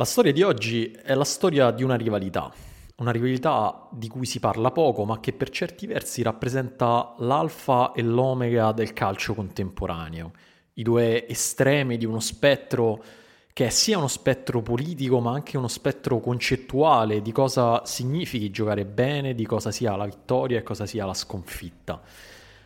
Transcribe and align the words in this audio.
La 0.00 0.06
storia 0.06 0.32
di 0.32 0.40
oggi 0.42 0.92
è 0.92 1.12
la 1.12 1.24
storia 1.24 1.70
di 1.72 1.82
una 1.82 1.94
rivalità, 1.94 2.50
una 2.96 3.10
rivalità 3.10 3.86
di 3.92 4.08
cui 4.08 4.24
si 4.24 4.40
parla 4.40 4.70
poco, 4.70 5.04
ma 5.04 5.20
che 5.20 5.34
per 5.34 5.50
certi 5.50 5.86
versi 5.86 6.22
rappresenta 6.22 7.16
l'alfa 7.18 7.92
e 7.92 8.00
l'omega 8.00 8.72
del 8.72 8.94
calcio 8.94 9.34
contemporaneo, 9.34 10.32
i 10.72 10.82
due 10.82 11.28
estremi 11.28 11.98
di 11.98 12.06
uno 12.06 12.18
spettro 12.18 13.04
che 13.52 13.66
è 13.66 13.68
sia 13.68 13.98
uno 13.98 14.08
spettro 14.08 14.62
politico, 14.62 15.20
ma 15.20 15.32
anche 15.32 15.58
uno 15.58 15.68
spettro 15.68 16.18
concettuale 16.18 17.20
di 17.20 17.30
cosa 17.30 17.84
significhi 17.84 18.48
giocare 18.48 18.86
bene, 18.86 19.34
di 19.34 19.44
cosa 19.44 19.70
sia 19.70 19.96
la 19.96 20.06
vittoria 20.06 20.60
e 20.60 20.62
cosa 20.62 20.86
sia 20.86 21.04
la 21.04 21.12
sconfitta. 21.12 22.00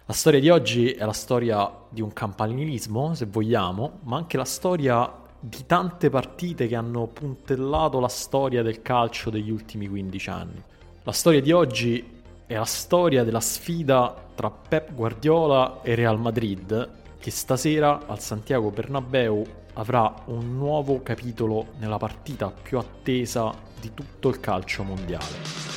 La 0.07 0.13
storia 0.13 0.39
di 0.39 0.51
oggi 0.51 0.93
è 0.93 1.05
la 1.05 1.13
storia 1.13 1.69
di 1.89 2.01
un 2.01 2.13
campanilismo, 2.13 3.13
se 3.15 3.27
vogliamo, 3.27 3.99
ma 4.05 4.19
anche 4.19 4.37
la 4.37 4.45
storia 4.45 5.23
di 5.47 5.67
tante 5.67 6.09
partite 6.09 6.67
che 6.67 6.75
hanno 6.75 7.07
puntellato 7.07 8.01
la 8.01 8.09
storia 8.09 8.63
del 8.63 8.81
calcio 8.81 9.29
degli 9.29 9.51
ultimi 9.51 9.87
15 9.87 10.31
anni. 10.31 10.63
La 11.03 11.13
storia 11.13 11.43
di 11.43 11.53
oggi 11.53 12.23
è 12.47 12.55
la 12.55 12.65
storia 12.65 13.25
della 13.25 13.41
sfida 13.41 14.25
tra 14.35 14.51
Pep 14.51 14.95
Guardiola 14.95 15.83
e 15.83 15.95
Real 15.95 16.19
Madrid, 16.19 16.89
che 17.19 17.31
stasera 17.31 18.07
al 18.07 18.21
Santiago 18.21 18.71
Bernabeu 18.71 19.45
avrà 19.75 20.15
un 20.27 20.57
nuovo 20.57 21.03
capitolo 21.03 21.73
nella 21.79 21.99
partita 21.99 22.51
più 22.51 22.79
attesa 22.79 23.53
di 23.79 23.93
tutto 23.93 24.31
il 24.31 24.41
calcio 24.41 24.83
mondiale. 24.83 25.74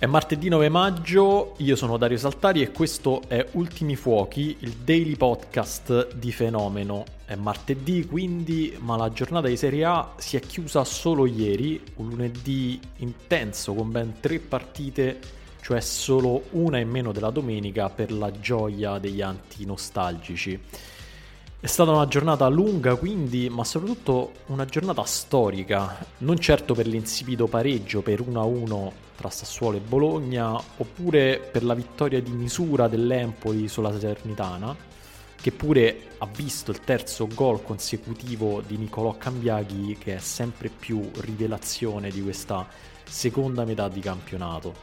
È 0.00 0.06
martedì 0.06 0.48
9 0.48 0.68
maggio, 0.68 1.54
io 1.56 1.74
sono 1.74 1.96
Dario 1.96 2.18
Saltari 2.18 2.62
e 2.62 2.70
questo 2.70 3.22
è 3.26 3.44
Ultimi 3.54 3.96
Fuochi, 3.96 4.58
il 4.60 4.74
daily 4.74 5.16
podcast 5.16 6.14
di 6.14 6.30
Fenomeno. 6.30 7.04
È 7.24 7.34
martedì 7.34 8.06
quindi, 8.06 8.76
ma 8.78 8.96
la 8.96 9.10
giornata 9.10 9.48
di 9.48 9.56
Serie 9.56 9.84
A 9.84 10.12
si 10.16 10.36
è 10.36 10.40
chiusa 10.40 10.84
solo 10.84 11.26
ieri, 11.26 11.82
un 11.96 12.10
lunedì 12.10 12.78
intenso 12.98 13.74
con 13.74 13.90
ben 13.90 14.20
tre 14.20 14.38
partite, 14.38 15.18
cioè 15.60 15.80
solo 15.80 16.44
una 16.50 16.78
in 16.78 16.88
meno 16.88 17.10
della 17.10 17.30
domenica 17.30 17.90
per 17.90 18.12
la 18.12 18.30
gioia 18.30 18.98
degli 18.98 19.20
anti-nostalgici. 19.20 20.60
È 21.60 21.66
stata 21.66 21.90
una 21.90 22.06
giornata 22.06 22.46
lunga 22.46 22.94
quindi, 22.94 23.48
ma 23.48 23.64
soprattutto 23.64 24.32
una 24.46 24.64
giornata 24.64 25.02
storica, 25.02 26.06
non 26.18 26.38
certo 26.38 26.72
per 26.72 26.86
l'insipido 26.86 27.48
pareggio 27.48 28.00
per 28.00 28.20
1-1 28.20 28.92
tra 29.16 29.28
Sassuolo 29.28 29.78
e 29.78 29.80
Bologna, 29.80 30.54
oppure 30.54 31.40
per 31.40 31.64
la 31.64 31.74
vittoria 31.74 32.22
di 32.22 32.30
misura 32.30 32.86
dell'Empoli 32.86 33.66
sulla 33.66 33.90
Salernitana, 33.90 34.76
che 35.34 35.50
pure 35.50 36.10
ha 36.18 36.28
visto 36.32 36.70
il 36.70 36.78
terzo 36.78 37.26
gol 37.26 37.60
consecutivo 37.64 38.62
di 38.64 38.76
Nicolò 38.76 39.16
Cambiaghi, 39.18 39.96
che 39.98 40.14
è 40.14 40.20
sempre 40.20 40.68
più 40.68 41.10
rivelazione 41.22 42.10
di 42.10 42.22
questa 42.22 42.68
seconda 43.02 43.64
metà 43.64 43.88
di 43.88 43.98
campionato. 43.98 44.76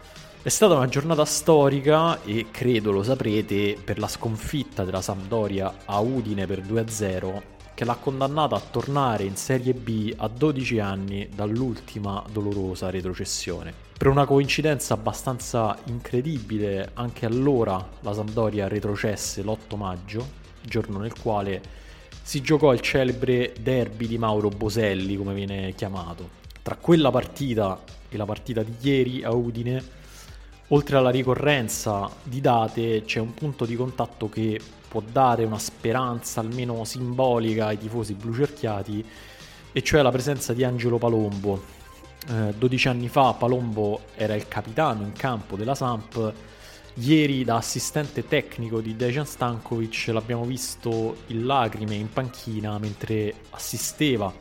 È 0.46 0.50
stata 0.50 0.76
una 0.76 0.88
giornata 0.88 1.26
storica 1.26 2.22
e 2.22 2.52
credo 2.52 2.92
lo 2.92 3.02
saprete 3.02 3.76
per 3.84 3.98
la 3.98 4.08
sconfitta 4.08 4.84
della 4.84 5.02
Sampdoria 5.02 5.74
a 5.86 6.00
Udine 6.02 6.46
per 6.46 6.62
2-0 6.62 7.42
che 7.74 7.84
l'ha 7.84 7.96
condannata 7.96 8.56
a 8.56 8.60
tornare 8.60 9.24
in 9.24 9.36
Serie 9.38 9.74
B 9.74 10.14
a 10.16 10.28
12 10.28 10.78
anni 10.78 11.28
dall'ultima 11.34 12.24
dolorosa 12.32 12.92
retrocessione. 12.92 13.74
Per 13.98 14.06
una 14.06 14.26
coincidenza 14.26 14.94
abbastanza 14.94 15.76
incredibile, 15.86 16.92
anche 16.94 17.26
allora 17.26 17.84
la 18.02 18.14
Sampdoria 18.14 18.68
retrocesse 18.68 19.42
l'8 19.42 19.76
maggio, 19.76 20.28
giorno 20.62 21.00
nel 21.00 21.20
quale 21.20 21.60
si 22.22 22.42
giocò 22.42 22.72
il 22.72 22.82
celebre 22.82 23.52
derby 23.60 24.06
di 24.06 24.20
Mauro 24.20 24.50
Boselli, 24.50 25.18
come 25.18 25.34
viene 25.34 25.74
chiamato. 25.74 26.30
Tra 26.62 26.76
quella 26.76 27.10
partita 27.10 27.82
e 28.08 28.16
la 28.16 28.26
partita 28.26 28.62
di 28.62 28.76
ieri 28.80 29.24
a 29.24 29.32
Udine 29.32 30.04
oltre 30.70 30.98
alla 30.98 31.10
ricorrenza 31.10 32.10
di 32.24 32.42
date 32.42 33.04
c'è 33.06 33.20
un 33.20 33.34
punto 33.34 33.66
di 33.66 33.76
contatto 33.76 34.30
che 34.30 34.60
può 34.88 35.02
dare 35.02 35.44
una 35.44 35.60
speranza 35.60 36.40
almeno 36.40 36.84
simbolica 36.86 37.68
ai 37.68 37.78
tifosi 37.78 38.14
blucerchiati 38.14 39.06
e 39.72 39.84
cioè 39.84 40.02
la 40.02 40.12
presenza 40.12 40.54
di 40.54 40.64
Angelo 40.64 40.98
Palombo. 40.98 41.62
Eh, 42.28 42.54
12 42.58 42.88
anni 42.88 43.10
fa 43.10 43.34
Palombo 43.34 44.06
era 44.16 44.34
il 44.36 44.48
capitano 44.48 45.04
in 45.04 45.12
campo 45.12 45.56
della 45.58 45.76
Samp, 45.76 46.34
ieri 46.96 47.44
da 47.44 47.58
assistente 47.58 48.26
tecnico 48.26 48.80
di 48.80 48.96
Dejan 48.96 49.26
Stankovic 49.26 50.08
l'abbiamo 50.08 50.46
visto 50.46 51.18
in 51.28 51.46
lacrime 51.46 51.96
in 51.96 52.10
panchina 52.10 52.80
mentre 52.80 53.34
assisteva 53.50 54.34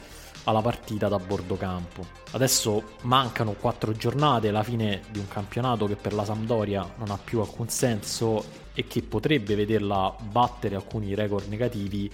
alla 0.45 0.61
partita 0.61 1.09
da 1.09 1.19
bordo 1.19 1.57
campo. 1.57 2.05
Adesso 2.33 2.97
mancano 3.03 3.53
quattro 3.53 3.93
giornate 3.93 4.49
alla 4.49 4.63
fine 4.63 5.03
di 5.11 5.19
un 5.19 5.29
campionato 5.29 5.87
che 5.87 5.97
per 5.97 6.13
la 6.13 6.25
Sampdoria 6.25 6.95
non 6.99 7.11
ha 7.11 7.19
più 7.19 7.41
alcun 7.41 7.69
senso 7.69 8.63
e 8.75 8.87
che 8.87 9.03
potrebbe 9.03 9.55
vederla 9.55 10.15
battere 10.31 10.75
alcuni 10.75 11.15
record 11.15 11.49
negativi, 11.49 12.11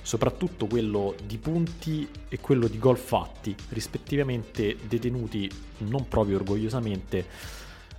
soprattutto 0.00 0.66
quello 0.66 1.14
di 1.24 1.38
punti 1.38 2.08
e 2.28 2.38
quello 2.40 2.68
di 2.68 2.78
gol 2.78 2.98
fatti, 2.98 3.54
rispettivamente 3.70 4.76
detenuti 4.86 5.50
non 5.78 6.08
proprio 6.08 6.36
orgogliosamente 6.36 7.26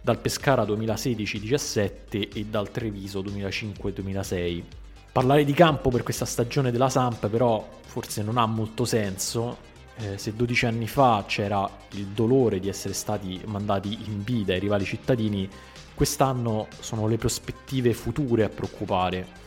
dal 0.01 0.19
Pescara 0.19 0.63
2016-17 0.63 2.29
e 2.33 2.45
dal 2.45 2.69
Treviso 2.69 3.21
2005-2006. 3.21 4.63
Parlare 5.11 5.43
di 5.43 5.53
campo 5.53 5.89
per 5.89 6.03
questa 6.03 6.25
stagione 6.25 6.71
della 6.71 6.89
Samp 6.89 7.27
però 7.27 7.67
forse 7.85 8.21
non 8.21 8.37
ha 8.37 8.45
molto 8.45 8.85
senso 8.85 9.73
eh, 9.97 10.17
se 10.17 10.35
12 10.35 10.65
anni 10.65 10.87
fa 10.87 11.23
c'era 11.27 11.69
il 11.91 12.07
dolore 12.07 12.59
di 12.59 12.67
essere 12.67 12.93
stati 12.93 13.41
mandati 13.45 13.97
in 14.07 14.23
B 14.23 14.43
dai 14.43 14.59
rivali 14.59 14.85
cittadini, 14.85 15.49
quest'anno 15.93 16.67
sono 16.79 17.07
le 17.07 17.17
prospettive 17.17 17.93
future 17.93 18.43
a 18.43 18.49
preoccupare. 18.49 19.43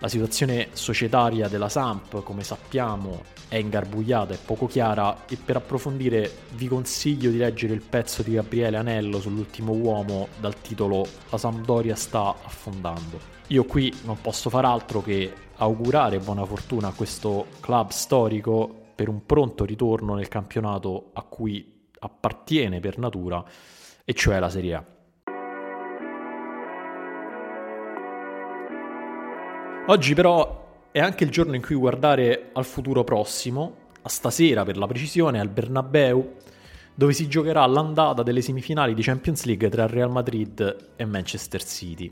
La 0.00 0.08
situazione 0.08 0.68
societaria 0.72 1.48
della 1.48 1.68
Samp, 1.68 2.22
come 2.22 2.44
sappiamo, 2.44 3.24
è 3.48 3.56
ingarbugliata 3.56 4.34
e 4.34 4.38
poco 4.44 4.66
chiara 4.66 5.24
e 5.26 5.36
per 5.36 5.56
approfondire 5.56 6.30
vi 6.52 6.68
consiglio 6.68 7.30
di 7.30 7.38
leggere 7.38 7.74
il 7.74 7.80
pezzo 7.80 8.22
di 8.22 8.34
Gabriele 8.34 8.76
Anello 8.76 9.20
sull'ultimo 9.20 9.72
uomo 9.72 10.28
dal 10.38 10.60
titolo 10.60 11.04
La 11.30 11.38
Sampdoria 11.38 11.96
sta 11.96 12.36
affondando. 12.44 13.18
Io 13.48 13.64
qui 13.64 13.92
non 14.04 14.20
posso 14.20 14.50
far 14.50 14.66
altro 14.66 15.02
che 15.02 15.32
augurare 15.56 16.20
buona 16.20 16.44
fortuna 16.44 16.88
a 16.88 16.92
questo 16.92 17.46
club 17.58 17.90
storico 17.90 18.87
per 18.98 19.08
un 19.08 19.24
pronto 19.24 19.64
ritorno 19.64 20.16
nel 20.16 20.26
campionato 20.26 21.10
a 21.12 21.22
cui 21.22 21.86
appartiene 22.00 22.80
per 22.80 22.98
natura, 22.98 23.44
e 24.04 24.12
cioè 24.12 24.40
la 24.40 24.50
Serie 24.50 24.74
A. 24.74 24.84
Oggi 29.86 30.14
però 30.14 30.88
è 30.90 30.98
anche 30.98 31.22
il 31.22 31.30
giorno 31.30 31.54
in 31.54 31.62
cui 31.62 31.76
guardare 31.76 32.50
al 32.52 32.64
futuro 32.64 33.04
prossimo, 33.04 33.86
a 34.02 34.08
stasera 34.08 34.64
per 34.64 34.76
la 34.76 34.88
precisione, 34.88 35.38
al 35.38 35.48
Bernabeu, 35.48 36.34
dove 36.92 37.12
si 37.12 37.28
giocherà 37.28 37.64
l'andata 37.66 38.24
delle 38.24 38.42
semifinali 38.42 38.94
di 38.94 39.02
Champions 39.02 39.44
League 39.44 39.68
tra 39.68 39.86
Real 39.86 40.10
Madrid 40.10 40.94
e 40.96 41.04
Manchester 41.04 41.62
City. 41.62 42.10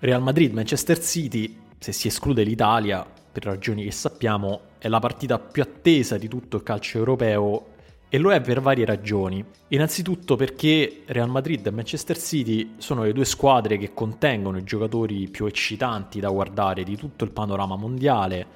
Real 0.00 0.20
Madrid-Manchester 0.20 1.00
City, 1.00 1.58
se 1.78 1.92
si 1.92 2.08
esclude 2.08 2.42
l'Italia, 2.42 3.24
per 3.36 3.44
ragioni 3.44 3.84
che 3.84 3.90
sappiamo, 3.90 4.60
è 4.78 4.88
la 4.88 4.98
partita 4.98 5.38
più 5.38 5.60
attesa 5.60 6.16
di 6.16 6.26
tutto 6.26 6.56
il 6.56 6.62
calcio 6.62 6.96
europeo 6.96 7.66
e 8.08 8.16
lo 8.16 8.32
è 8.32 8.40
per 8.40 8.62
varie 8.62 8.86
ragioni. 8.86 9.44
Innanzitutto 9.68 10.36
perché 10.36 11.02
Real 11.04 11.28
Madrid 11.28 11.66
e 11.66 11.70
Manchester 11.70 12.18
City 12.18 12.76
sono 12.78 13.02
le 13.02 13.12
due 13.12 13.26
squadre 13.26 13.76
che 13.76 13.92
contengono 13.92 14.56
i 14.56 14.64
giocatori 14.64 15.28
più 15.28 15.44
eccitanti 15.44 16.18
da 16.18 16.30
guardare 16.30 16.82
di 16.82 16.96
tutto 16.96 17.24
il 17.24 17.30
panorama 17.30 17.76
mondiale, 17.76 18.46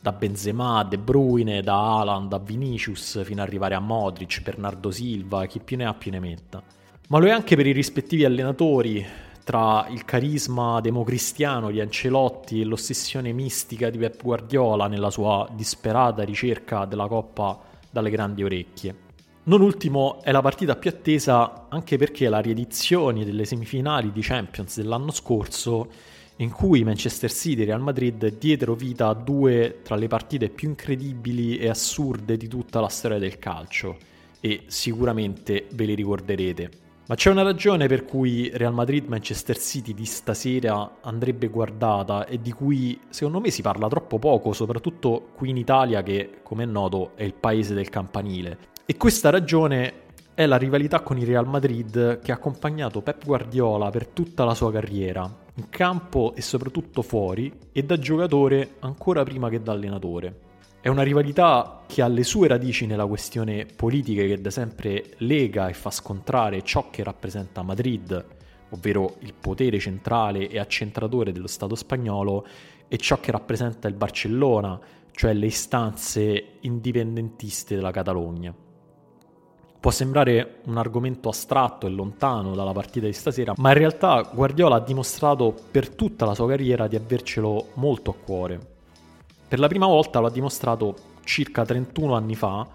da 0.00 0.12
Benzema, 0.12 0.82
De 0.82 0.96
Bruyne, 0.96 1.60
da 1.60 1.74
Haaland, 1.74 2.32
a 2.32 2.38
Vinicius, 2.38 3.22
fino 3.24 3.42
ad 3.42 3.48
arrivare 3.48 3.74
a 3.74 3.80
Modric, 3.80 4.40
Bernardo 4.40 4.90
Silva, 4.90 5.44
chi 5.44 5.60
più 5.60 5.76
ne 5.76 5.84
ha 5.84 5.92
più 5.92 6.10
ne 6.10 6.20
metta. 6.20 6.62
Ma 7.08 7.18
lo 7.18 7.26
è 7.26 7.30
anche 7.30 7.54
per 7.54 7.66
i 7.66 7.72
rispettivi 7.72 8.24
allenatori, 8.24 9.04
tra 9.44 9.86
il 9.88 10.04
carisma 10.04 10.80
democristiano 10.80 11.70
di 11.70 11.80
Ancelotti 11.80 12.60
e 12.60 12.64
l'ossessione 12.64 13.32
mistica 13.32 13.90
di 13.90 13.98
Pep 13.98 14.22
Guardiola 14.22 14.86
nella 14.86 15.10
sua 15.10 15.48
disperata 15.52 16.22
ricerca 16.22 16.84
della 16.84 17.06
coppa 17.06 17.60
dalle 17.90 18.10
grandi 18.10 18.42
orecchie. 18.42 19.10
Non 19.44 19.60
ultimo 19.60 20.22
è 20.22 20.30
la 20.30 20.40
partita 20.40 20.76
più 20.76 20.90
attesa 20.90 21.66
anche 21.68 21.96
perché 21.96 22.28
la 22.28 22.38
riedizione 22.38 23.24
delle 23.24 23.44
semifinali 23.44 24.12
di 24.12 24.20
Champions 24.20 24.76
dell'anno 24.76 25.10
scorso 25.10 25.88
in 26.36 26.50
cui 26.50 26.84
Manchester 26.84 27.30
City 27.30 27.62
e 27.62 27.64
Real 27.64 27.80
Madrid 27.80 28.38
diedero 28.38 28.74
vita 28.74 29.08
a 29.08 29.14
due 29.14 29.80
tra 29.82 29.96
le 29.96 30.06
partite 30.06 30.48
più 30.48 30.68
incredibili 30.68 31.58
e 31.58 31.68
assurde 31.68 32.36
di 32.36 32.46
tutta 32.46 32.80
la 32.80 32.88
storia 32.88 33.18
del 33.18 33.38
calcio 33.38 33.96
e 34.40 34.62
sicuramente 34.66 35.66
ve 35.72 35.86
le 35.86 35.94
ricorderete. 35.94 36.81
Ma 37.04 37.16
c'è 37.16 37.30
una 37.30 37.42
ragione 37.42 37.88
per 37.88 38.04
cui 38.04 38.48
Real 38.54 38.72
Madrid-Manchester 38.72 39.58
City 39.58 39.92
di 39.92 40.04
stasera 40.04 40.98
andrebbe 41.00 41.48
guardata 41.48 42.26
e 42.26 42.40
di 42.40 42.52
cui 42.52 43.00
secondo 43.08 43.40
me 43.40 43.50
si 43.50 43.60
parla 43.60 43.88
troppo 43.88 44.20
poco, 44.20 44.52
soprattutto 44.52 45.30
qui 45.34 45.50
in 45.50 45.56
Italia 45.56 46.04
che, 46.04 46.38
come 46.44 46.62
è 46.62 46.66
noto, 46.66 47.10
è 47.16 47.24
il 47.24 47.34
paese 47.34 47.74
del 47.74 47.88
campanile. 47.88 48.70
E 48.86 48.96
questa 48.96 49.30
ragione 49.30 49.94
è 50.32 50.46
la 50.46 50.56
rivalità 50.56 51.00
con 51.00 51.18
il 51.18 51.26
Real 51.26 51.46
Madrid 51.46 52.20
che 52.20 52.30
ha 52.30 52.36
accompagnato 52.36 53.02
Pep 53.02 53.24
Guardiola 53.24 53.90
per 53.90 54.06
tutta 54.06 54.44
la 54.44 54.54
sua 54.54 54.70
carriera, 54.70 55.28
in 55.54 55.68
campo 55.70 56.34
e 56.36 56.40
soprattutto 56.40 57.02
fuori, 57.02 57.52
e 57.72 57.82
da 57.82 57.98
giocatore 57.98 58.76
ancora 58.78 59.24
prima 59.24 59.48
che 59.48 59.60
da 59.60 59.72
allenatore. 59.72 60.50
È 60.82 60.88
una 60.88 61.04
rivalità 61.04 61.84
che 61.86 62.02
ha 62.02 62.08
le 62.08 62.24
sue 62.24 62.48
radici 62.48 62.86
nella 62.86 63.06
questione 63.06 63.66
politica 63.66 64.24
che 64.24 64.40
da 64.40 64.50
sempre 64.50 65.14
lega 65.18 65.68
e 65.68 65.74
fa 65.74 65.92
scontrare 65.92 66.62
ciò 66.62 66.90
che 66.90 67.04
rappresenta 67.04 67.62
Madrid, 67.62 68.26
ovvero 68.70 69.14
il 69.20 69.32
potere 69.32 69.78
centrale 69.78 70.48
e 70.48 70.58
accentratore 70.58 71.30
dello 71.30 71.46
Stato 71.46 71.76
spagnolo, 71.76 72.44
e 72.88 72.96
ciò 72.96 73.20
che 73.20 73.30
rappresenta 73.30 73.86
il 73.86 73.94
Barcellona, 73.94 74.76
cioè 75.12 75.32
le 75.34 75.46
istanze 75.46 76.54
indipendentiste 76.62 77.76
della 77.76 77.92
Catalogna. 77.92 78.52
Può 79.78 79.90
sembrare 79.92 80.62
un 80.64 80.78
argomento 80.78 81.28
astratto 81.28 81.86
e 81.86 81.90
lontano 81.90 82.56
dalla 82.56 82.72
partita 82.72 83.06
di 83.06 83.12
stasera, 83.12 83.54
ma 83.56 83.70
in 83.70 83.78
realtà 83.78 84.28
Guardiola 84.34 84.74
ha 84.74 84.80
dimostrato 84.80 85.54
per 85.70 85.90
tutta 85.90 86.24
la 86.24 86.34
sua 86.34 86.48
carriera 86.48 86.88
di 86.88 86.96
avercelo 86.96 87.68
molto 87.74 88.10
a 88.10 88.14
cuore. 88.14 88.71
Per 89.52 89.60
la 89.60 89.68
prima 89.68 89.84
volta 89.84 90.18
lo 90.18 90.28
ha 90.28 90.30
dimostrato 90.30 90.94
circa 91.24 91.62
31 91.62 92.14
anni 92.14 92.34
fa, 92.34 92.66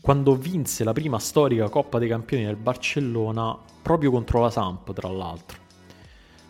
quando 0.00 0.34
vinse 0.34 0.82
la 0.82 0.94
prima 0.94 1.18
storica 1.18 1.68
Coppa 1.68 1.98
dei 1.98 2.08
Campioni 2.08 2.46
del 2.46 2.56
Barcellona 2.56 3.54
proprio 3.82 4.10
contro 4.10 4.40
la 4.40 4.48
Samp, 4.48 4.94
tra 4.94 5.10
l'altro. 5.10 5.58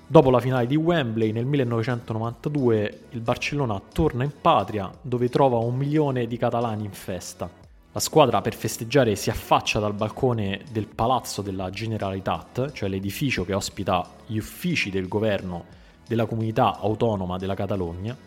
Dopo 0.06 0.30
la 0.30 0.38
finale 0.38 0.68
di 0.68 0.76
Wembley 0.76 1.32
nel 1.32 1.46
1992 1.46 3.00
il 3.10 3.20
Barcellona 3.20 3.82
torna 3.92 4.22
in 4.22 4.30
patria 4.40 4.88
dove 5.02 5.28
trova 5.28 5.56
un 5.56 5.74
milione 5.74 6.28
di 6.28 6.36
catalani 6.36 6.84
in 6.84 6.92
festa. 6.92 7.50
La 7.90 7.98
squadra 7.98 8.40
per 8.42 8.54
festeggiare 8.54 9.16
si 9.16 9.30
affaccia 9.30 9.80
dal 9.80 9.94
balcone 9.94 10.62
del 10.70 10.86
Palazzo 10.86 11.42
della 11.42 11.70
Generalitat, 11.70 12.70
cioè 12.70 12.88
l'edificio 12.88 13.44
che 13.44 13.52
ospita 13.52 14.08
gli 14.26 14.36
uffici 14.36 14.90
del 14.90 15.08
governo 15.08 15.64
della 16.06 16.26
comunità 16.26 16.78
autonoma 16.78 17.36
della 17.36 17.56
Catalogna, 17.56 18.25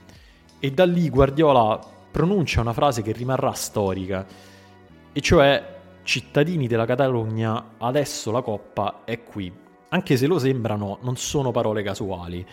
e 0.60 0.72
da 0.72 0.86
lì 0.86 1.10
Guardiola 1.10 1.80
pronuncia 2.12 2.62
una 2.62 2.74
frase 2.74 3.02
che 3.02 3.12
rimarrà 3.12 3.54
storica, 3.54 4.26
e 5.12 5.22
cioè 5.22 5.78
cittadini 6.04 6.68
della 6.68 6.86
Catalogna, 6.86 7.76
adesso 7.78 8.32
la 8.32 8.42
coppa 8.42 9.02
è 9.06 9.24
qui. 9.24 9.52
Anche 9.90 10.18
se 10.18 10.28
lo 10.28 10.40
sembrano, 10.40 11.00
non 11.02 11.16
sono 11.18 11.52
parole 11.52 11.82
casuali. 11.84 12.46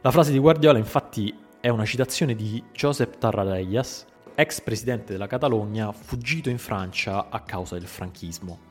La 0.00 0.10
frase 0.10 0.32
di 0.32 0.38
Guardiola 0.38 0.78
infatti 0.78 1.32
è 1.60 1.68
una 1.68 1.84
citazione 1.84 2.34
di 2.34 2.62
Josep 2.72 3.18
Tarradellas, 3.18 4.06
ex 4.34 4.60
presidente 4.60 5.12
della 5.12 5.26
Catalogna, 5.26 5.92
fuggito 5.92 6.48
in 6.48 6.58
Francia 6.58 7.28
a 7.28 7.40
causa 7.40 7.74
del 7.76 7.86
franchismo. 7.86 8.69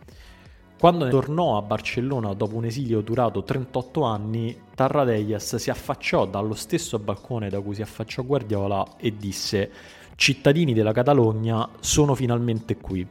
Quando 0.79 1.09
tornò 1.09 1.57
a 1.57 1.61
Barcellona 1.61 2.33
dopo 2.33 2.55
un 2.55 2.63
esilio 2.63 3.01
durato 3.01 3.43
38 3.43 4.01
anni, 4.03 4.57
Tarradellas 4.73 5.57
si 5.57 5.69
affacciò 5.69 6.25
dallo 6.25 6.53
stesso 6.53 6.97
balcone 6.99 7.49
da 7.49 7.59
cui 7.59 7.75
si 7.75 7.81
affacciò 7.81 8.23
Guardiola 8.23 8.95
e 8.95 9.13
disse 9.17 9.69
cittadini 10.15 10.73
della 10.73 10.93
Catalogna 10.93 11.67
sono 11.81 12.15
finalmente 12.15 12.77
qui. 12.77 13.05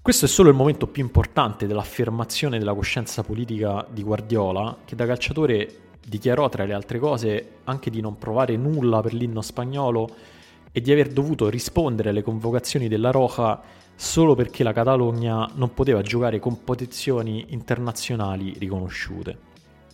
Questo 0.00 0.26
è 0.26 0.28
solo 0.28 0.50
il 0.50 0.54
momento 0.54 0.86
più 0.86 1.02
importante 1.02 1.66
dell'affermazione 1.66 2.56
della 2.56 2.72
coscienza 2.72 3.24
politica 3.24 3.84
di 3.90 4.04
Guardiola, 4.04 4.76
che 4.84 4.94
da 4.94 5.04
calciatore 5.04 5.88
dichiarò 6.06 6.48
tra 6.48 6.66
le 6.66 6.72
altre 6.72 7.00
cose 7.00 7.54
anche 7.64 7.90
di 7.90 8.00
non 8.00 8.16
provare 8.16 8.56
nulla 8.56 9.00
per 9.00 9.12
l'inno 9.12 9.42
spagnolo 9.42 10.08
e 10.72 10.80
di 10.80 10.92
aver 10.92 11.08
dovuto 11.08 11.48
rispondere 11.48 12.10
alle 12.10 12.22
convocazioni 12.22 12.88
della 12.88 13.10
Roja 13.10 13.60
solo 13.94 14.34
perché 14.34 14.62
la 14.62 14.72
Catalogna 14.72 15.50
non 15.54 15.74
poteva 15.74 16.02
giocare 16.02 16.38
competizioni 16.38 17.46
internazionali 17.48 18.54
riconosciute. 18.58 19.46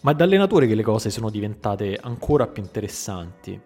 Ma 0.03 0.13
è 0.13 0.15
da 0.15 0.25
allenatore 0.25 0.67
che 0.67 0.75
le 0.75 0.83
cose 0.83 1.09
sono 1.09 1.31
diventate 1.31 1.99
ancora 2.01 2.47
più 2.47 2.63
interessanti. 2.63 3.59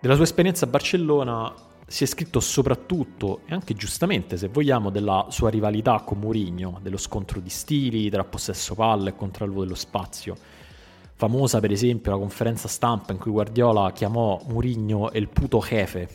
Della 0.00 0.14
sua 0.14 0.24
esperienza 0.24 0.64
a 0.64 0.68
Barcellona 0.68 1.54
si 1.86 2.04
è 2.04 2.06
scritto 2.06 2.40
soprattutto, 2.40 3.42
e 3.46 3.54
anche 3.54 3.74
giustamente 3.74 4.36
se 4.36 4.48
vogliamo, 4.48 4.90
della 4.90 5.26
sua 5.28 5.50
rivalità 5.50 6.00
con 6.00 6.18
Mourinho, 6.18 6.80
dello 6.82 6.96
scontro 6.96 7.38
di 7.38 7.50
stili 7.50 8.10
tra 8.10 8.24
possesso 8.24 8.74
palla 8.74 9.10
e 9.10 9.14
controllo 9.14 9.60
dello 9.60 9.76
spazio. 9.76 10.34
Famosa 11.22 11.60
per 11.60 11.70
esempio 11.70 12.10
la 12.10 12.18
conferenza 12.18 12.66
stampa 12.66 13.12
in 13.12 13.18
cui 13.18 13.30
Guardiola 13.30 13.92
chiamò 13.92 14.40
Mourinho 14.48 15.08
il 15.12 15.28
puto 15.28 15.60
jefe, 15.60 16.08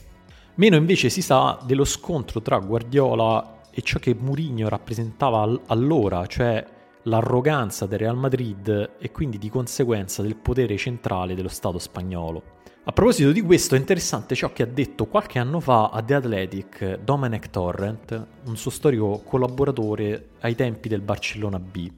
Meno 0.55 0.75
invece 0.75 1.07
si 1.07 1.21
sa 1.21 1.57
dello 1.63 1.85
scontro 1.85 2.41
tra 2.41 2.59
Guardiola 2.59 3.61
e 3.71 3.81
ciò 3.83 3.99
che 3.99 4.13
Mourinho 4.13 4.67
rappresentava 4.67 5.61
allora, 5.67 6.25
cioè 6.25 6.61
l'arroganza 7.03 7.85
del 7.85 7.99
Real 7.99 8.17
Madrid 8.17 8.95
e 8.99 9.11
quindi 9.11 9.37
di 9.37 9.49
conseguenza 9.49 10.21
del 10.21 10.35
potere 10.35 10.75
centrale 10.75 11.35
dello 11.35 11.47
Stato 11.47 11.79
spagnolo. 11.79 12.43
A 12.83 12.91
proposito 12.91 13.31
di 13.31 13.41
questo 13.41 13.75
è 13.75 13.77
interessante 13.77 14.35
ciò 14.35 14.51
che 14.51 14.63
ha 14.63 14.67
detto 14.67 15.05
qualche 15.05 15.39
anno 15.39 15.61
fa 15.61 15.87
a 15.87 16.01
The 16.01 16.15
Athletic 16.15 16.99
Domenech 17.01 17.49
Torrent, 17.49 18.27
un 18.45 18.57
suo 18.57 18.71
storico 18.71 19.21
collaboratore 19.23 20.31
ai 20.41 20.55
tempi 20.55 20.89
del 20.89 20.99
Barcellona 20.99 21.59
B. 21.59 21.91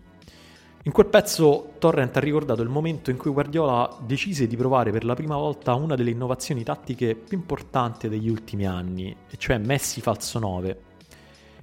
In 0.84 0.94
quel 0.94 1.08
pezzo 1.08 1.74
Torrent 1.78 2.16
ha 2.16 2.22
ricordato 2.22 2.62
il 2.62 2.70
momento 2.70 3.10
in 3.12 3.18
cui 3.18 3.32
Guardiola 3.32 3.98
decise 4.00 4.48
di 4.48 4.56
provare 4.56 4.92
per 4.92 5.04
la 5.04 5.14
prima 5.14 5.36
volta 5.36 5.74
una 5.74 5.96
delle 5.96 6.12
innovazioni 6.12 6.64
tattiche 6.64 7.16
più 7.16 7.38
importanti 7.38 8.08
degli 8.08 8.30
ultimi 8.30 8.66
anni, 8.66 9.14
e 9.30 9.38
cioè 9.38 9.58
Messi 9.58 10.00
falso 10.00 10.40
9. 10.40 10.82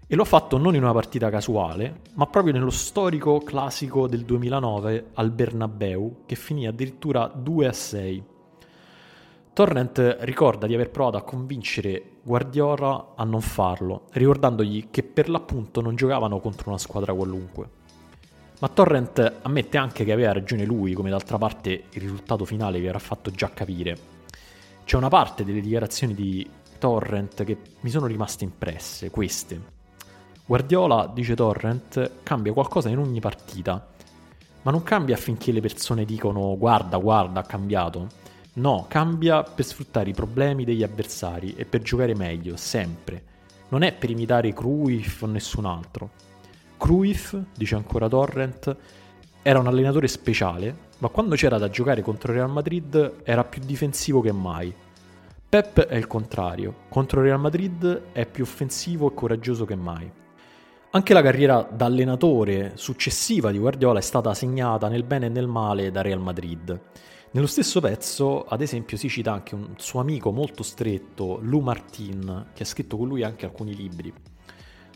E 0.06 0.14
lo 0.14 0.20
ha 0.20 0.26
fatto 0.26 0.58
non 0.58 0.74
in 0.74 0.82
una 0.82 0.92
partita 0.92 1.30
casuale, 1.30 2.00
ma 2.12 2.26
proprio 2.26 2.52
nello 2.52 2.68
storico 2.68 3.38
classico 3.38 4.06
del 4.06 4.26
2009 4.26 5.06
al 5.14 5.30
Bernabeu, 5.30 6.24
che 6.26 6.34
finì 6.34 6.66
addirittura 6.66 7.26
2 7.34 7.66
a 7.66 7.72
6. 7.72 8.24
Torrent 9.54 10.18
ricorda 10.20 10.66
di 10.66 10.74
aver 10.74 10.90
provato 10.90 11.16
a 11.16 11.22
convincere 11.22 12.16
Guardiola 12.22 13.14
a 13.16 13.24
non 13.24 13.40
farlo, 13.40 14.08
ricordandogli 14.12 14.88
che 14.90 15.02
per 15.02 15.30
l'appunto 15.30 15.80
non 15.80 15.96
giocavano 15.96 16.38
contro 16.38 16.68
una 16.68 16.78
squadra 16.78 17.14
qualunque. 17.14 17.75
Ma 18.58 18.68
Torrent 18.68 19.40
ammette 19.42 19.76
anche 19.76 20.04
che 20.04 20.12
aveva 20.12 20.32
ragione 20.32 20.64
lui, 20.64 20.94
come 20.94 21.10
d'altra 21.10 21.36
parte 21.36 21.70
il 21.90 22.00
risultato 22.00 22.46
finale 22.46 22.80
vi 22.80 22.86
avrà 22.86 22.98
fatto 22.98 23.30
già 23.30 23.50
capire. 23.50 23.96
C'è 24.84 24.96
una 24.96 25.08
parte 25.08 25.44
delle 25.44 25.60
dichiarazioni 25.60 26.14
di 26.14 26.48
Torrent 26.78 27.44
che 27.44 27.58
mi 27.80 27.90
sono 27.90 28.06
rimaste 28.06 28.44
impresse, 28.44 29.10
queste. 29.10 29.60
Guardiola, 30.46 31.10
dice 31.12 31.34
Torrent, 31.34 32.22
cambia 32.22 32.54
qualcosa 32.54 32.88
in 32.88 32.98
ogni 32.98 33.20
partita, 33.20 33.88
ma 34.62 34.70
non 34.70 34.82
cambia 34.82 35.16
affinché 35.16 35.52
le 35.52 35.60
persone 35.60 36.06
dicono 36.06 36.56
guarda, 36.56 36.96
guarda, 36.96 37.40
ha 37.40 37.44
cambiato. 37.44 38.06
No, 38.54 38.86
cambia 38.88 39.42
per 39.42 39.66
sfruttare 39.66 40.08
i 40.08 40.14
problemi 40.14 40.64
degli 40.64 40.82
avversari 40.82 41.54
e 41.56 41.66
per 41.66 41.82
giocare 41.82 42.14
meglio, 42.14 42.56
sempre. 42.56 43.22
Non 43.68 43.82
è 43.82 43.92
per 43.92 44.08
imitare 44.08 44.54
Cruyff 44.54 45.22
o 45.22 45.26
nessun 45.26 45.66
altro. 45.66 46.10
Cruyff, 46.76 47.36
dice 47.56 47.74
ancora 47.74 48.08
Torrent, 48.08 48.76
era 49.42 49.58
un 49.58 49.66
allenatore 49.66 50.08
speciale, 50.08 50.84
ma 50.98 51.08
quando 51.08 51.34
c'era 51.34 51.58
da 51.58 51.70
giocare 51.70 52.02
contro 52.02 52.32
Real 52.32 52.50
Madrid 52.50 53.20
era 53.22 53.44
più 53.44 53.62
difensivo 53.64 54.20
che 54.20 54.32
mai. 54.32 54.74
Pep 55.48 55.80
è 55.80 55.96
il 55.96 56.06
contrario, 56.06 56.74
contro 56.88 57.22
Real 57.22 57.40
Madrid 57.40 58.10
è 58.12 58.26
più 58.26 58.44
offensivo 58.44 59.08
e 59.10 59.14
coraggioso 59.14 59.64
che 59.64 59.76
mai. 59.76 60.10
Anche 60.90 61.14
la 61.14 61.22
carriera 61.22 61.68
da 61.70 61.84
allenatore 61.84 62.72
successiva 62.74 63.50
di 63.50 63.58
Guardiola 63.58 63.98
è 63.98 64.02
stata 64.02 64.32
segnata 64.34 64.88
nel 64.88 65.04
bene 65.04 65.26
e 65.26 65.28
nel 65.28 65.46
male 65.46 65.90
da 65.90 66.02
Real 66.02 66.20
Madrid. 66.20 66.80
Nello 67.32 67.46
stesso 67.46 67.80
pezzo, 67.80 68.44
ad 68.44 68.62
esempio, 68.62 68.96
si 68.96 69.08
cita 69.08 69.32
anche 69.32 69.54
un 69.54 69.74
suo 69.76 70.00
amico 70.00 70.32
molto 70.32 70.62
stretto, 70.62 71.38
Lou 71.42 71.60
Martin, 71.60 72.46
che 72.54 72.62
ha 72.62 72.66
scritto 72.66 72.96
con 72.96 73.08
lui 73.08 73.22
anche 73.22 73.44
alcuni 73.44 73.74
libri. 73.74 74.12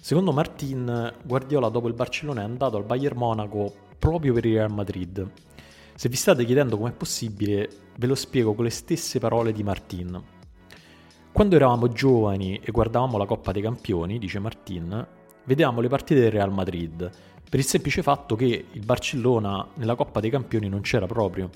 Secondo 0.02 0.33
Martin, 0.33 1.12
Guardiola 1.23 1.69
dopo 1.69 1.87
il 1.87 1.92
Barcellona 1.92 2.40
è 2.40 2.45
andato 2.45 2.78
al 2.78 2.85
Bayern 2.85 3.19
Monaco 3.19 3.71
proprio 3.99 4.33
per 4.33 4.47
il 4.47 4.54
Real 4.54 4.73
Madrid. 4.73 5.30
Se 5.95 6.09
vi 6.09 6.16
state 6.16 6.47
chiedendo 6.47 6.78
com'è 6.78 6.92
possibile, 6.92 7.69
ve 7.99 8.07
lo 8.07 8.14
spiego 8.14 8.54
con 8.54 8.64
le 8.64 8.71
stesse 8.71 9.19
parole 9.19 9.52
di 9.52 9.62
Martin. 9.62 10.21
Quando 11.30 11.54
eravamo 11.54 11.88
giovani 11.88 12.59
e 12.64 12.71
guardavamo 12.73 13.19
la 13.19 13.26
Coppa 13.26 13.52
dei 13.52 13.61
Campioni, 13.61 14.19
dice 14.19 14.38
Martin, 14.38 15.07
vedevamo 15.45 15.83
le 15.83 15.88
partite 15.88 16.21
del 16.21 16.30
Real 16.30 16.50
Madrid, 16.50 17.11
per 17.49 17.59
il 17.59 17.66
semplice 17.66 18.02
fatto 18.02 18.37
che 18.37 18.64
il 18.73 18.85
Barcellona 18.85 19.69
nella 19.75 19.97
Coppa 19.97 20.21
dei 20.21 20.30
Campioni 20.30 20.71
non 20.71 20.80
c'era 20.80 21.07
proprio. 21.07 21.50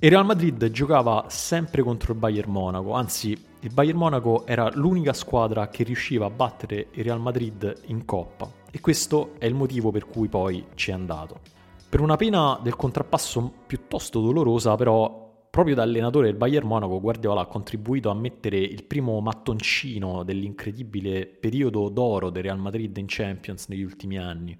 Il 0.00 0.10
Real 0.10 0.24
Madrid 0.24 0.70
giocava 0.70 1.24
sempre 1.28 1.82
contro 1.82 2.12
il 2.12 2.20
Bayern 2.20 2.52
Monaco, 2.52 2.92
anzi 2.92 3.30
il 3.32 3.72
Bayern 3.72 3.98
Monaco 3.98 4.46
era 4.46 4.70
l'unica 4.72 5.12
squadra 5.12 5.70
che 5.70 5.82
riusciva 5.82 6.24
a 6.24 6.30
battere 6.30 6.86
il 6.92 7.02
Real 7.02 7.20
Madrid 7.20 7.82
in 7.86 8.04
coppa 8.04 8.48
e 8.70 8.78
questo 8.78 9.32
è 9.38 9.46
il 9.46 9.56
motivo 9.56 9.90
per 9.90 10.06
cui 10.06 10.28
poi 10.28 10.64
ci 10.76 10.90
è 10.90 10.94
andato. 10.94 11.40
Per 11.88 11.98
una 11.98 12.14
pena 12.14 12.60
del 12.62 12.76
contrappasso 12.76 13.52
piuttosto 13.66 14.20
dolorosa, 14.20 14.76
però, 14.76 15.48
proprio 15.50 15.74
da 15.74 15.82
allenatore 15.82 16.28
del 16.28 16.36
Bayern 16.36 16.68
Monaco, 16.68 17.00
Guardiola 17.00 17.40
ha 17.40 17.46
contribuito 17.46 18.08
a 18.08 18.14
mettere 18.14 18.56
il 18.56 18.84
primo 18.84 19.18
mattoncino 19.18 20.22
dell'incredibile 20.22 21.26
periodo 21.26 21.88
d'oro 21.88 22.30
del 22.30 22.44
Real 22.44 22.58
Madrid 22.60 22.96
in 22.98 23.06
Champions 23.08 23.66
negli 23.66 23.82
ultimi 23.82 24.16
anni. 24.16 24.56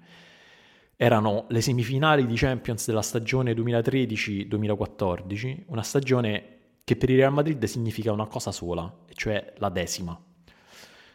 Erano 1.01 1.45
le 1.47 1.61
semifinali 1.61 2.25
di 2.25 2.35
Champions 2.35 2.85
della 2.85 3.01
stagione 3.01 3.53
2013-2014, 3.53 5.63
una 5.67 5.81
stagione 5.81 6.57
che 6.83 6.97
per 6.97 7.09
il 7.09 7.15
Real 7.15 7.31
Madrid 7.31 7.63
significa 7.63 8.11
una 8.11 8.27
cosa 8.27 8.51
sola, 8.51 8.93
cioè 9.13 9.53
la 9.59 9.69
decima. 9.69 10.21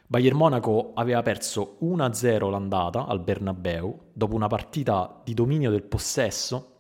Bayern 0.06 0.38
Monaco 0.38 0.92
aveva 0.94 1.20
perso 1.20 1.76
1-0 1.82 2.48
l'andata 2.48 3.06
al 3.06 3.20
Bernabeu 3.20 4.12
dopo 4.14 4.34
una 4.34 4.46
partita 4.46 5.20
di 5.22 5.34
dominio 5.34 5.70
del 5.70 5.82
possesso 5.82 6.76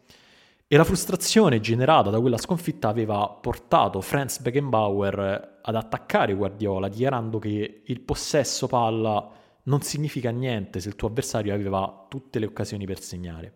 e 0.66 0.74
la 0.74 0.84
frustrazione 0.84 1.60
generata 1.60 2.08
da 2.08 2.20
quella 2.20 2.38
sconfitta 2.38 2.88
aveva 2.88 3.28
portato 3.28 4.00
Franz 4.00 4.40
Beckenbauer 4.40 5.58
ad 5.60 5.76
attaccare 5.76 6.32
Guardiola 6.32 6.88
dichiarando 6.88 7.38
che 7.38 7.82
il 7.84 8.00
possesso 8.00 8.66
palla 8.66 9.42
non 9.64 9.82
significa 9.82 10.30
niente 10.30 10.80
se 10.80 10.88
il 10.88 10.96
tuo 10.96 11.08
avversario 11.08 11.54
aveva 11.54 12.06
tutte 12.08 12.38
le 12.38 12.46
occasioni 12.46 12.86
per 12.86 13.00
segnare. 13.00 13.52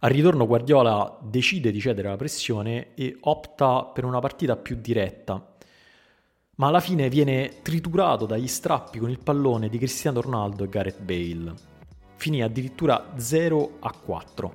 Al 0.00 0.10
ritorno 0.10 0.46
Guardiola 0.46 1.18
decide 1.22 1.70
di 1.70 1.80
cedere 1.80 2.08
alla 2.08 2.16
pressione 2.16 2.94
e 2.94 3.16
opta 3.20 3.84
per 3.84 4.04
una 4.04 4.18
partita 4.18 4.56
più 4.56 4.76
diretta, 4.80 5.54
ma 6.56 6.66
alla 6.66 6.80
fine 6.80 7.08
viene 7.08 7.60
triturato 7.62 8.26
dagli 8.26 8.46
strappi 8.46 8.98
con 8.98 9.08
il 9.08 9.18
pallone 9.18 9.68
di 9.68 9.78
Cristiano 9.78 10.20
Ronaldo 10.20 10.64
e 10.64 10.68
Gareth 10.68 11.00
Bale. 11.00 11.54
Finì 12.16 12.42
addirittura 12.42 13.12
0 13.16 13.76
a 13.80 13.92
4. 13.92 14.54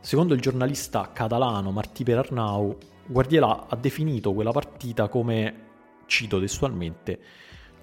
Secondo 0.00 0.32
il 0.32 0.40
giornalista 0.40 1.10
catalano 1.12 1.70
Martí 1.70 2.02
Perarnau, 2.02 2.76
Guardiola 3.06 3.66
ha 3.68 3.76
definito 3.76 4.32
quella 4.32 4.52
partita 4.52 5.08
come, 5.08 5.54
cito 6.06 6.40
testualmente, 6.40 7.20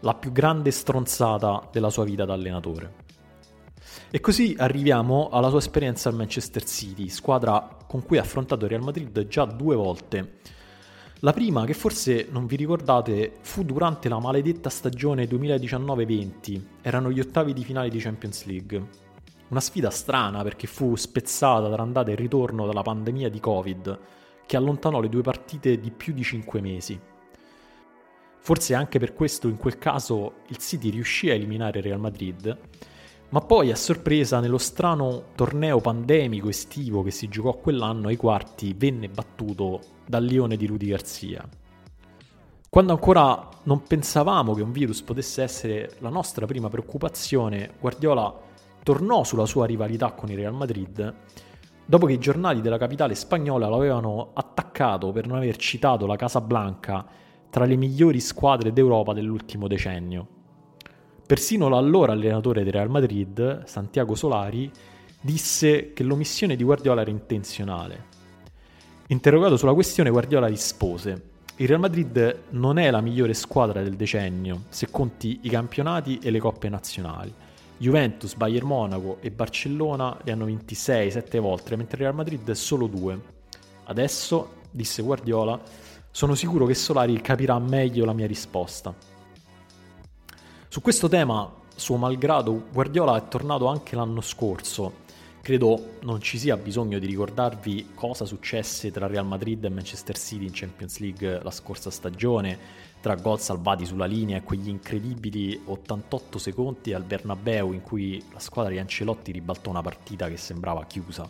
la 0.01 0.13
più 0.13 0.31
grande 0.31 0.72
stronzata 0.72 1.67
della 1.72 1.89
sua 1.89 2.03
vita 2.03 2.25
da 2.25 2.34
allenatore. 2.34 2.93
E 4.12 4.20
così 4.20 4.55
arriviamo 4.58 5.29
alla 5.31 5.50
sua 5.50 5.60
esperienza 5.60 6.10
al 6.10 6.15
Manchester 6.15 6.63
City, 6.63 7.10
squadra 7.10 7.77
con 7.88 8.03
cui 8.03 8.17
ha 8.17 8.22
affrontato 8.22 8.67
Real 8.67 8.84
Madrid 8.84 9.27
già 9.27 9.46
due 9.46 9.75
volte 9.75 10.39
la 11.24 11.34
prima, 11.34 11.65
che 11.65 11.75
forse 11.75 12.29
non 12.31 12.48
vi 12.48 12.55
ricordate, 12.55 13.34
fu 13.41 13.63
durante 13.63 14.10
la 14.10 14.17
maledetta 14.17 14.72
stagione 14.72 15.25
2019-20, 15.25 16.62
erano 16.81 17.12
gli 17.12 17.20
ottavi 17.20 17.53
di 17.53 17.63
finale 17.63 17.89
di 17.89 18.00
Champions 18.00 18.46
League. 18.46 18.88
Una 19.50 19.60
sfida 19.60 19.91
strana 19.91 20.41
perché 20.41 20.65
fu 20.65 20.96
spezzata 20.96 21.72
tra 21.72 21.84
andata 21.84 22.10
e 22.10 22.15
ritorno 22.15 22.65
dalla 22.65 22.81
pandemia 22.81 23.29
di 23.29 23.39
Covid, 23.39 24.00
che 24.48 24.58
allontanò 24.58 25.00
le 25.00 25.10
due 25.10 25.22
partite 25.22 25.79
di 25.79 25.91
più 25.91 26.12
di 26.12 26.24
5 26.24 26.60
mesi. 26.60 27.00
Forse 28.44 28.74
anche 28.74 28.98
per 28.98 29.14
questo 29.14 29.48
in 29.48 29.58
quel 29.58 29.78
caso 29.78 30.34
il 30.48 30.58
City 30.58 30.90
riuscì 30.90 31.30
a 31.30 31.36
eliminare 31.36 31.80
Real 31.80 32.00
Madrid, 32.00 32.58
ma 33.30 33.40
poi 33.40 33.70
a 33.72 33.76
sorpresa 33.76 34.40
nello 34.40 34.58
strano 34.58 35.26
torneo 35.36 35.80
pandemico 35.80 36.50
estivo 36.50 37.04
che 37.04 37.12
si 37.12 37.28
giocò 37.28 37.54
quell'anno 37.54 38.08
ai 38.08 38.16
quarti 38.16 38.74
venne 38.76 39.10
battuto 39.10 39.80
dal 40.08 40.26
Lione 40.26 40.58
di 40.58 40.66
Rudy 40.66 40.88
Garcia. 40.88 41.48
Quando 42.68 42.94
ancora 42.94 43.48
non 43.64 43.84
pensavamo 43.84 44.56
che 44.56 44.64
un 44.64 44.72
virus 44.72 45.04
potesse 45.04 45.44
essere 45.44 45.98
la 46.00 46.10
nostra 46.10 46.48
prima 46.48 46.68
preoccupazione, 46.68 47.76
Guardiola 47.80 48.34
tornò 48.82 49.24
sulla 49.24 49.46
sua 49.46 49.68
rivalità 49.68 50.14
con 50.14 50.32
il 50.32 50.38
Real 50.38 50.56
Madrid 50.56 51.14
dopo 51.86 52.06
che 52.06 52.14
i 52.14 52.20
giornali 52.20 52.62
della 52.62 52.78
capitale 52.78 53.14
spagnola 53.14 53.68
lo 53.68 53.76
avevano 53.76 54.32
attaccato 54.34 55.12
per 55.12 55.28
non 55.28 55.38
aver 55.38 55.58
citato 55.58 56.08
la 56.08 56.16
Casa 56.16 56.42
Blanca 56.42 57.06
tra 57.51 57.65
le 57.65 57.75
migliori 57.75 58.20
squadre 58.20 58.74
d'Europa 58.74 59.13
dell'ultimo 59.13 59.67
decennio. 59.67 60.27
Persino 61.27 61.70
l'allora 61.70 62.13
allenatore 62.13 62.63
del 62.63 62.74
Real 62.74 62.89
Madrid, 62.89 63.65
Santiago 63.65 64.15
Solari, 64.15 64.72
disse 65.22 65.93
che 65.93 66.01
l'omissione 66.01 66.55
di 66.55 66.63
Guardiola 66.63 67.01
era 67.01 67.12
intenzionale 67.12 68.10
Interrogato 69.12 69.58
sulla 69.58 69.74
questione, 69.74 70.10
Guardiola 70.10 70.48
rispose: 70.48 71.22
Il 71.58 71.67
Real 71.67 71.81
Madrid 71.81 72.43
non 72.51 72.77
è 72.77 72.89
la 72.89 73.01
migliore 73.01 73.34
squadra 73.34 73.84
del 73.84 73.98
decennio, 73.98 74.63
se 74.70 74.89
conti 74.89 75.39
i 75.41 75.50
campionati 75.50 76.17
e 76.24 76.31
le 76.31 76.39
coppe 76.39 76.70
nazionali. 76.70 77.34
Juventus, 77.77 78.36
Bayern 78.36 78.67
Monaco 78.67 79.17
e 79.20 79.29
Barcellona 79.29 80.17
li 80.24 80.31
hanno 80.31 80.46
vinti 80.46 80.75
6-7 80.75 81.39
volte, 81.41 81.75
mentre 81.75 81.98
il 81.98 82.03
Real 82.03 82.15
Madrid 82.15 82.50
solo 82.51 82.88
due. 82.88 83.20
Adesso, 83.84 84.53
disse 84.72 85.01
Guardiola, 85.01 85.60
sono 86.12 86.36
sicuro 86.36 86.65
che 86.65 86.75
Solari 86.75 87.20
capirà 87.22 87.58
meglio 87.58 88.06
la 88.06 88.13
mia 88.13 88.27
risposta. 88.27 88.94
Su 90.68 90.82
questo 90.82 91.08
tema, 91.08 91.51
suo 91.75 91.98
malgrado, 91.98 92.65
Guardiola 92.72 93.18
è 93.18 93.27
tornato 93.27 93.65
anche 93.65 93.96
l'anno 93.96 94.22
scorso 94.22 95.01
Credo 95.41 95.96
non 96.01 96.22
ci 96.22 96.38
sia 96.38 96.56
bisogno 96.56 97.00
di 97.00 97.08
ricordarvi 97.08 97.94
cosa 97.96 98.25
successe 98.25 98.91
tra 98.91 99.08
Real 99.08 99.25
Madrid 99.25 99.63
e 99.65 99.70
Manchester 99.70 100.15
City 100.15 100.46
in 100.46 100.51
Champions 100.53 101.00
League 101.00 101.41
la 101.41 101.50
scorsa 101.50 101.89
stagione, 101.89 102.56
tra 103.01 103.15
gol 103.15 103.39
salvati 103.39 103.84
sulla 103.84 104.06
linea 104.06 104.38
e 104.38 104.44
quegli 104.44 104.70
incredibili 104.70 105.60
88 105.65 106.38
secondi 106.38 106.94
al 106.94 107.01
Bernabeu 107.01 107.72
in 107.72 107.82
cui 107.82 108.24
la 108.32 108.39
squadra 108.39 108.72
di 108.72 108.77
Ancelotti 108.77 109.32
ribaltò 109.32 109.72
una 109.72 109.82
partita 109.82 110.27
che 110.30 110.38
sembrava 110.38 110.86
chiusa. 110.86 111.27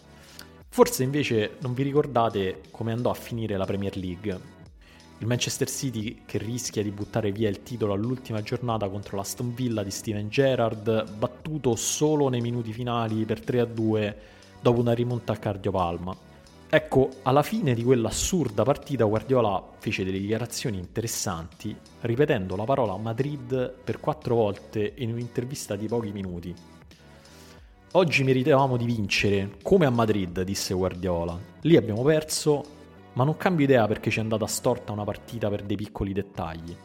Forse 0.68 1.04
invece 1.04 1.56
non 1.62 1.74
vi 1.74 1.84
ricordate 1.84 2.64
come 2.70 2.92
andò 2.92 3.12
a 3.12 3.16
finire 3.16 3.56
la 3.56 3.66
Premier 3.66 3.96
League, 3.96 4.40
il 5.22 5.28
Manchester 5.28 5.70
City 5.70 6.24
che 6.26 6.40
rischia 6.40 6.82
di 6.82 6.90
buttare 6.90 7.32
via 7.32 7.48
il 7.48 7.62
titolo 7.62 7.94
all'ultima 7.94 8.42
giornata 8.42 8.90
contro 8.90 9.18
l'Aston 9.18 9.54
Villa 9.54 9.84
di 9.84 9.92
Steven 9.92 10.30
Gerrard, 10.30 11.16
battuto 11.16 11.76
solo 11.76 12.28
nei 12.28 12.42
minuti 12.42 12.74
finali 12.74 13.24
per 13.24 13.40
3-2 13.40 14.16
dopo 14.60 14.80
una 14.80 14.94
rimonta 14.94 15.32
al 15.32 15.38
cardiopalma. 15.38 16.18
Ecco, 16.68 17.10
alla 17.22 17.44
fine 17.44 17.76
di 17.76 17.84
quell'assurda 17.84 18.64
partita 18.64 19.04
Guardiola 19.04 19.64
fece 19.78 20.04
delle 20.04 20.18
dichiarazioni 20.18 20.80
interessanti, 20.80 21.76
ripetendo 22.02 22.56
la 22.56 22.64
parola 22.64 22.98
Madrid 22.98 23.72
per 23.72 24.00
quattro 24.00 24.34
volte 24.34 24.94
in 24.96 25.12
un'intervista 25.12 25.76
di 25.76 25.86
pochi 25.86 26.12
minuti. 26.12 26.56
Oggi 27.92 28.24
meritavamo 28.24 28.76
di 28.76 28.86
vincere, 28.86 29.58
come 29.62 29.86
a 29.86 29.92
Madrid, 29.92 30.42
disse 30.42 30.74
Guardiola. 30.74 31.38
Lì 31.62 31.76
abbiamo 31.76 32.02
perso 32.02 32.80
ma 33.14 33.24
non 33.24 33.38
cambio 33.38 33.66
idea 33.66 33.88
perché 33.88 34.10
ci 34.10 34.20
è 34.20 34.22
andata 34.22 34.46
storta 34.48 34.92
una 34.92 35.04
partita 35.04 35.50
per 35.50 35.64
dei 35.64 35.76
piccoli 35.76 36.14
dettagli. 36.14 36.76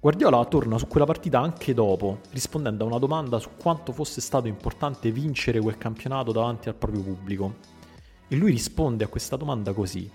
Guardiola 0.00 0.42
torna 0.46 0.78
su 0.78 0.86
quella 0.86 1.04
partita 1.04 1.40
anche 1.40 1.74
dopo, 1.74 2.20
rispondendo 2.30 2.84
a 2.84 2.86
una 2.86 2.98
domanda 2.98 3.38
su 3.38 3.50
quanto 3.58 3.92
fosse 3.92 4.22
stato 4.22 4.48
importante 4.48 5.10
vincere 5.10 5.60
quel 5.60 5.76
campionato 5.76 6.32
davanti 6.32 6.68
al 6.68 6.74
proprio 6.74 7.02
pubblico. 7.02 7.56
E 8.26 8.36
lui 8.36 8.50
risponde 8.50 9.04
a 9.04 9.08
questa 9.08 9.36
domanda 9.36 9.74
così. 9.74 10.10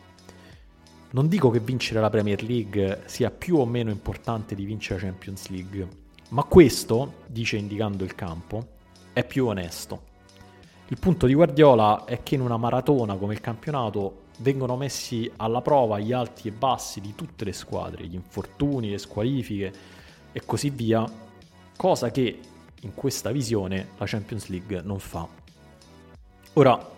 Non 1.11 1.27
dico 1.27 1.51
che 1.51 1.59
vincere 1.59 2.01
la 2.01 2.09
Premier 2.09 2.41
League 2.41 3.03
sia 3.05 3.29
più 3.29 3.57
o 3.57 3.65
meno 3.65 3.91
importante 3.91 4.55
di 4.55 4.65
vincere 4.65 4.99
la 4.99 5.05
Champions 5.05 5.49
League, 5.49 5.87
ma 6.29 6.43
questo, 6.43 7.17
dice 7.27 7.57
indicando 7.57 8.03
il 8.03 8.15
campo, 8.15 8.67
è 9.13 9.23
più 9.23 9.45
onesto. 9.45 10.01
Il 10.87 10.97
punto 10.99 11.27
di 11.27 11.35
Guardiola 11.35 12.05
è 12.05 12.23
che 12.23 12.35
in 12.35 12.41
una 12.41 12.57
maratona 12.57 13.15
come 13.15 13.33
il 13.33 13.41
campionato 13.41 14.23
vengono 14.37 14.75
messi 14.75 15.31
alla 15.37 15.61
prova 15.61 15.99
gli 15.99 16.11
alti 16.11 16.47
e 16.47 16.51
bassi 16.51 17.01
di 17.01 17.15
tutte 17.15 17.45
le 17.45 17.53
squadre, 17.53 18.05
gli 18.05 18.15
infortuni, 18.15 18.89
le 18.89 18.97
squalifiche 18.97 19.73
e 20.31 20.41
così 20.45 20.69
via, 20.69 21.05
cosa 21.75 22.11
che 22.11 22.39
in 22.81 22.93
questa 22.93 23.31
visione 23.31 23.89
la 23.97 24.05
Champions 24.05 24.47
League 24.47 24.81
non 24.81 24.99
fa. 24.99 25.27
Ora, 26.53 26.93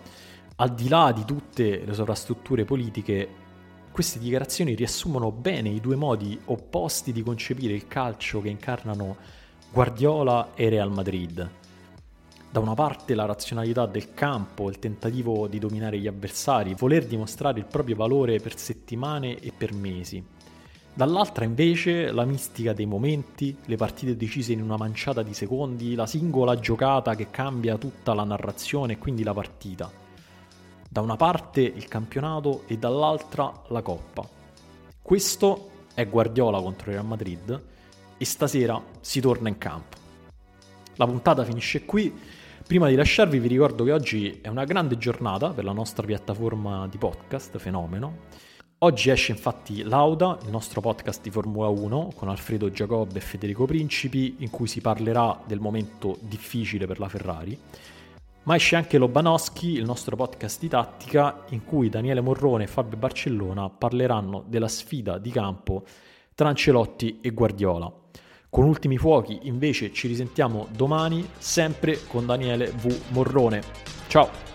al 0.56 0.74
di 0.74 0.88
là 0.88 1.12
di 1.12 1.24
tutte 1.25 1.84
le 1.86 1.94
sovrastrutture 1.94 2.65
politiche, 2.65 3.29
queste 3.91 4.20
dichiarazioni 4.20 4.75
riassumono 4.75 5.32
bene 5.32 5.70
i 5.70 5.79
due 5.79 5.96
modi 5.96 6.39
opposti 6.46 7.12
di 7.12 7.24
concepire 7.24 7.74
il 7.74 7.88
calcio 7.88 8.41
che 8.41 8.50
incarnano 8.50 9.15
Guardiola 9.72 10.53
e 10.56 10.70
Real 10.70 10.91
Madrid 10.91 11.65
da 12.50 12.60
una 12.60 12.74
parte 12.74 13.13
la 13.13 13.25
razionalità 13.25 13.86
del 13.86 14.13
campo, 14.13 14.70
il 14.70 14.80
tentativo 14.80 15.48
di 15.48 15.60
dominare 15.60 16.00
gli 16.00 16.08
avversari, 16.08 16.75
voler 16.75 17.06
dimostrare 17.06 17.60
il 17.60 17.66
proprio 17.66 17.96
valore 17.96 18.39
per 18.39 18.58
settimane 18.58 19.38
e 19.39 19.51
per 19.56 19.74
mesi. 19.74 20.24
Dall'altra 20.94 21.46
invece 21.46 22.12
la 22.12 22.25
mistica 22.25 22.74
dei 22.74 22.88
momenti, 22.88 23.56
le 23.66 23.75
partite 23.75 24.16
decise 24.16 24.54
in 24.54 24.63
una 24.63 24.77
manciata 24.77 25.22
di 25.22 25.34
secondi, 25.34 25.94
la 25.94 26.08
singola 26.08 26.58
giocata 26.58 27.13
che 27.13 27.30
cambia 27.30 27.77
tutta 27.77 28.16
la 28.16 28.24
narrazione 28.24 28.94
e 28.94 28.98
quindi 28.98 29.22
la 29.22 29.34
partita. 29.34 29.92
Da 30.89 31.01
una 31.01 31.16
parte 31.16 31.62
il 31.62 31.88
campionato 31.88 32.63
e 32.66 32.77
dall'altra 32.77 33.51
la 33.68 33.82
coppa. 33.84 34.27
Questo 35.00 35.70
è 35.94 36.08
Guardiola 36.08 36.60
contro 36.62 36.89
il 36.89 36.96
Real 36.96 37.06
Madrid 37.06 37.63
e 38.18 38.25
stasera 38.25 38.82
si 39.00 39.22
torna 39.22 39.50
in 39.50 39.58
campo. 39.60 39.98
La 40.96 41.06
puntata 41.06 41.44
finisce 41.44 41.86
qui. 41.86 42.12
Prima 42.68 42.90
di 42.90 42.96
lasciarvi 42.96 43.40
vi 43.40 43.48
ricordo 43.48 43.86
che 43.86 43.94
oggi 43.94 44.40
è 44.42 44.50
una 44.50 44.66
grande 44.66 44.98
giornata 44.98 45.52
per 45.52 45.64
la 45.64 45.72
nostra 45.72 46.06
piattaforma 46.06 46.86
di 46.90 46.98
podcast 46.98 47.58
Fenomeno. 47.60 48.26
Oggi 48.80 49.10
esce 49.10 49.32
infatti 49.32 49.84
Lauda, 49.84 50.38
il 50.44 50.50
nostro 50.50 50.82
podcast 50.82 51.22
di 51.22 51.30
Formula 51.30 51.70
1 51.70 52.12
con 52.14 52.28
Alfredo 52.28 52.70
Giacobbe 52.70 53.20
e 53.20 53.22
Federico 53.22 53.64
Principi 53.64 54.36
in 54.40 54.50
cui 54.50 54.68
si 54.68 54.82
parlerà 54.82 55.42
del 55.48 55.62
momento 55.62 56.18
difficile 56.20 56.86
per 56.88 57.00
la 57.00 57.08
Ferrari. 57.08 57.58
Ma 58.44 58.56
esce 58.56 58.76
anche 58.76 58.98
Lobanowski, 58.98 59.72
il 59.72 59.86
nostro 59.86 60.18
podcast 60.18 60.60
di 60.60 60.68
tattica 60.68 61.46
in 61.52 61.64
cui 61.64 61.88
Daniele 61.88 62.20
Morrone 62.20 62.66
e 62.66 62.68
Fabio 62.68 62.98
Barcellona 62.98 63.70
parleranno 63.70 64.44
della 64.46 64.68
sfida 64.68 65.18
di 65.20 65.32
campo 65.32 65.86
tra 66.36 66.50
Ancelotti 66.50 67.20
e 67.22 67.30
Guardiola. 67.30 67.90
Con 68.50 68.66
Ultimi 68.66 68.98
Fuochi 68.98 69.39
invece 69.44 69.92
ci 69.92 70.08
risentiamo 70.08 70.68
domani 70.72 71.27
sempre 71.38 72.00
con 72.08 72.25
Daniele 72.25 72.72
V. 72.72 73.12
Morrone. 73.12 73.62
Ciao! 74.08 74.47